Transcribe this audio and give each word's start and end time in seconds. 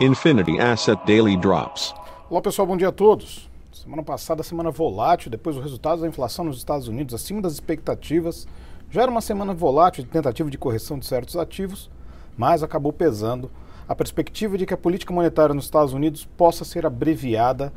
Infinity 0.00 0.58
Asset 0.58 1.00
Daily 1.06 1.36
Drops. 1.36 1.94
Olá 2.28 2.40
pessoal, 2.40 2.66
bom 2.66 2.76
dia 2.76 2.88
a 2.88 2.92
todos. 2.92 3.48
Semana 3.72 4.02
passada, 4.02 4.42
semana 4.42 4.70
volátil, 4.70 5.30
depois 5.30 5.56
os 5.56 5.62
resultados 5.62 6.02
da 6.02 6.08
inflação 6.08 6.44
nos 6.44 6.58
Estados 6.58 6.88
Unidos 6.88 7.14
acima 7.14 7.40
das 7.40 7.52
expectativas. 7.52 8.46
Já 8.90 9.02
era 9.02 9.10
uma 9.10 9.20
semana 9.20 9.54
volátil 9.54 10.04
de 10.04 10.10
tentativa 10.10 10.50
de 10.50 10.58
correção 10.58 10.98
de 10.98 11.06
certos 11.06 11.36
ativos, 11.36 11.90
mas 12.36 12.62
acabou 12.62 12.92
pesando 12.92 13.50
a 13.88 13.94
perspectiva 13.94 14.58
de 14.58 14.66
que 14.66 14.74
a 14.74 14.76
política 14.76 15.14
monetária 15.14 15.54
nos 15.54 15.64
Estados 15.64 15.92
Unidos 15.92 16.24
possa 16.36 16.64
ser 16.64 16.84
abreviada 16.84 17.72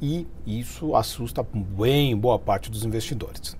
e 0.00 0.26
isso 0.46 0.94
assusta 0.94 1.42
bem 1.42 2.16
boa 2.16 2.38
parte 2.38 2.70
dos 2.70 2.84
investidores. 2.84 3.56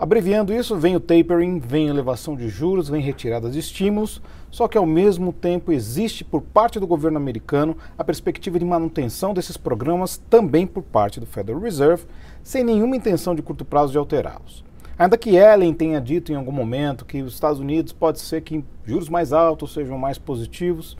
Abreviando 0.00 0.54
isso, 0.54 0.76
vem 0.76 0.94
o 0.94 1.00
tapering, 1.00 1.58
vem 1.58 1.88
elevação 1.88 2.36
de 2.36 2.48
juros, 2.48 2.88
vem 2.88 3.02
retirada 3.02 3.50
de 3.50 3.58
estímulos, 3.58 4.22
só 4.48 4.68
que 4.68 4.78
ao 4.78 4.86
mesmo 4.86 5.32
tempo 5.32 5.72
existe 5.72 6.22
por 6.22 6.40
parte 6.40 6.78
do 6.78 6.86
governo 6.86 7.16
americano 7.16 7.76
a 7.98 8.04
perspectiva 8.04 8.60
de 8.60 8.64
manutenção 8.64 9.34
desses 9.34 9.56
programas 9.56 10.16
também 10.30 10.68
por 10.68 10.84
parte 10.84 11.18
do 11.18 11.26
Federal 11.26 11.60
Reserve, 11.60 12.04
sem 12.44 12.62
nenhuma 12.62 12.94
intenção 12.94 13.34
de 13.34 13.42
curto 13.42 13.64
prazo 13.64 13.90
de 13.90 13.98
alterá-los. 13.98 14.64
Ainda 14.96 15.18
que 15.18 15.34
Ellen 15.34 15.74
tenha 15.74 16.00
dito 16.00 16.30
em 16.30 16.36
algum 16.36 16.52
momento 16.52 17.04
que 17.04 17.20
os 17.20 17.34
Estados 17.34 17.58
Unidos 17.58 17.92
pode 17.92 18.20
ser 18.20 18.42
que 18.42 18.64
juros 18.86 19.08
mais 19.08 19.32
altos 19.32 19.74
sejam 19.74 19.98
mais 19.98 20.16
positivos, 20.16 20.96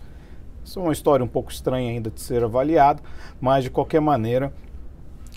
isso 0.64 0.80
é 0.80 0.82
uma 0.82 0.92
história 0.92 1.24
um 1.24 1.28
pouco 1.28 1.52
estranha 1.52 1.88
ainda 1.88 2.10
de 2.10 2.20
ser 2.20 2.42
avaliada, 2.42 3.00
mas 3.40 3.62
de 3.62 3.70
qualquer 3.70 4.00
maneira 4.00 4.52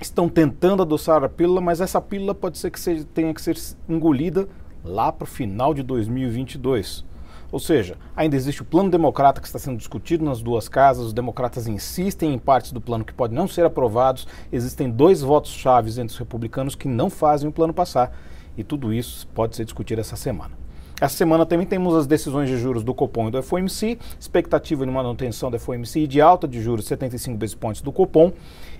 estão 0.03 0.27
tentando 0.27 0.81
adoçar 0.81 1.23
a 1.23 1.29
pílula, 1.29 1.61
mas 1.61 1.81
essa 1.81 2.01
pílula 2.01 2.33
pode 2.33 2.57
ser 2.57 2.71
que 2.71 2.79
seja, 2.79 3.05
tenha 3.13 3.33
que 3.33 3.41
ser 3.41 3.57
engolida 3.87 4.47
lá 4.83 5.11
para 5.11 5.23
o 5.23 5.27
final 5.27 5.73
de 5.73 5.83
2022. 5.83 7.05
Ou 7.51 7.59
seja, 7.59 7.97
ainda 8.15 8.35
existe 8.35 8.61
o 8.61 8.65
plano 8.65 8.89
democrata 8.89 9.41
que 9.41 9.47
está 9.47 9.59
sendo 9.59 9.77
discutido 9.77 10.23
nas 10.23 10.41
duas 10.41 10.69
casas, 10.69 11.07
os 11.07 11.13
democratas 11.13 11.67
insistem 11.67 12.33
em 12.33 12.39
partes 12.39 12.71
do 12.71 12.79
plano 12.79 13.03
que 13.03 13.13
podem 13.13 13.35
não 13.35 13.47
ser 13.47 13.65
aprovados, 13.65 14.25
existem 14.51 14.89
dois 14.89 15.21
votos 15.21 15.51
chaves 15.51 15.97
entre 15.97 16.13
os 16.13 16.17
republicanos 16.17 16.75
que 16.75 16.87
não 16.87 17.09
fazem 17.09 17.49
o 17.49 17.51
plano 17.51 17.73
passar, 17.73 18.17
e 18.57 18.63
tudo 18.63 18.93
isso 18.93 19.27
pode 19.27 19.55
ser 19.55 19.65
discutido 19.65 19.99
essa 19.99 20.15
semana. 20.15 20.61
Essa 21.01 21.17
semana 21.17 21.45
também 21.45 21.65
temos 21.65 21.95
as 21.95 22.07
decisões 22.07 22.47
de 22.47 22.57
juros 22.57 22.83
do 22.83 22.93
Copom 22.93 23.27
e 23.27 23.31
do 23.31 23.43
FOMC, 23.43 23.97
expectativa 24.19 24.85
de 24.85 24.91
manutenção 24.91 25.49
do 25.51 25.59
FOMC 25.59 26.01
e 26.01 26.07
de 26.07 26.21
alta 26.21 26.47
de 26.47 26.61
juros 26.61 26.85
75 26.85 27.37
basis 27.37 27.55
points 27.55 27.81
do 27.81 27.91
Copom 27.91 28.31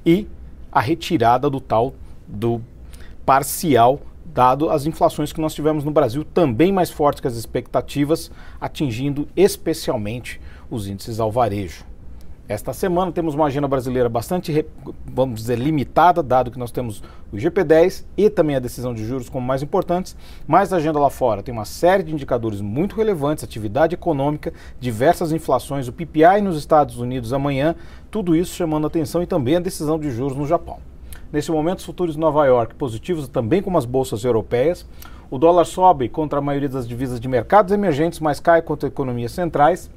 e 0.06 0.28
a 0.72 0.80
retirada 0.80 1.50
do 1.50 1.60
tal 1.60 1.94
do 2.28 2.62
parcial 3.26 4.02
dado 4.34 4.70
as 4.70 4.86
inflações 4.86 5.34
que 5.34 5.42
nós 5.42 5.54
tivemos 5.54 5.84
no 5.84 5.92
Brasil 5.92 6.24
também 6.24 6.72
mais 6.72 6.90
fortes 6.90 7.20
que 7.20 7.28
as 7.28 7.36
expectativas, 7.36 8.32
atingindo 8.60 9.28
especialmente 9.36 10.40
os 10.70 10.88
índices 10.88 11.20
ao 11.20 11.32
varejo. 11.32 11.91
Esta 12.52 12.74
semana 12.74 13.14
temos 13.14 13.34
uma 13.34 13.46
agenda 13.46 13.66
brasileira 13.66 14.10
bastante, 14.10 14.66
vamos 15.06 15.40
dizer, 15.40 15.58
limitada, 15.58 16.22
dado 16.22 16.52
que 16.52 16.60
nós 16.60 16.70
temos 16.70 17.02
o 17.32 17.38
GP10 17.38 18.04
e 18.18 18.30
também 18.30 18.58
a 18.58 18.60
decisão 18.60 18.94
de 18.94 19.06
juros 19.06 19.30
como 19.30 19.48
mais 19.48 19.64
importantes, 19.64 20.18
mas 20.46 20.74
a 20.74 20.76
agenda 20.76 21.00
lá 21.00 21.10
fora 21.10 21.42
tem 21.42 21.54
uma 21.54 21.64
série 21.64 22.04
de 22.04 22.14
indicadores 22.14 22.60
muito 22.60 22.94
relevantes, 22.98 23.46
atividade 23.46 23.96
econômica, 23.96 24.52
diversas 24.82 25.32
inflações, 25.32 25.88
o 25.88 25.94
PPI 25.94 26.42
nos 26.44 26.58
Estados 26.58 26.98
Unidos 26.98 27.32
amanhã, 27.32 27.74
tudo 28.12 28.36
isso 28.36 28.54
chamando 28.54 28.86
atenção 28.86 29.24
e 29.24 29.26
também 29.26 29.56
a 29.56 29.62
decisão 29.62 29.98
de 29.98 30.12
juros 30.12 30.36
no 30.36 30.46
Japão. 30.46 30.80
Nesse 31.32 31.50
momento, 31.52 31.80
os 31.80 31.86
futuros 31.86 32.16
de 32.16 32.20
Nova 32.20 32.46
York 32.46 32.76
positivos, 32.76 33.30
também 33.30 33.62
como 33.62 33.78
as 33.78 33.86
bolsas 33.86 34.26
europeias. 34.26 34.86
O 35.30 35.38
dólar 35.38 35.64
sobe 35.64 36.10
contra 36.10 36.40
a 36.40 36.42
maioria 36.42 36.68
das 36.68 36.86
divisas 36.86 37.18
de 37.18 37.30
mercados 37.30 37.72
emergentes, 37.72 38.20
mas 38.20 38.42
cai 38.42 38.62
contra 38.62 38.90
economias 38.90 39.32
centrais. 39.32 39.90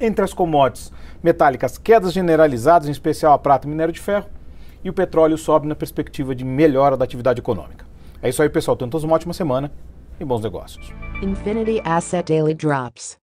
Entre 0.00 0.24
as 0.24 0.32
commodities 0.32 0.90
metálicas, 1.22 1.76
quedas 1.76 2.12
generalizadas, 2.12 2.88
em 2.88 2.92
especial 2.92 3.34
a 3.34 3.38
prata 3.38 3.66
e 3.66 3.70
minério 3.70 3.92
de 3.92 4.00
ferro, 4.00 4.26
e 4.82 4.88
o 4.88 4.92
petróleo 4.92 5.36
sobe 5.36 5.68
na 5.68 5.74
perspectiva 5.74 6.34
de 6.34 6.44
melhora 6.44 6.96
da 6.96 7.04
atividade 7.04 7.40
econômica. 7.40 7.84
É 8.22 8.28
isso 8.28 8.42
aí, 8.42 8.48
pessoal. 8.48 8.76
Tenham 8.76 8.88
todos 8.88 9.04
uma 9.04 9.14
ótima 9.14 9.34
semana 9.34 9.70
e 10.18 10.24
bons 10.24 10.42
negócios. 10.42 10.90
Infinity 11.22 11.82
Asset 11.84 12.32
Daily 12.32 12.54
Drops. 12.54 13.18